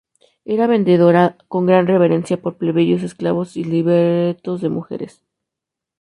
[0.45, 5.21] Era venerada con gran reverencia por plebeyos, esclavos y libertos y mujeres.